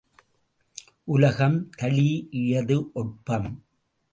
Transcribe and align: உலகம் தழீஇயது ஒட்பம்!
உலகம் 1.07 1.69
தழீஇயது 1.77 2.77
ஒட்பம்! 2.93 3.49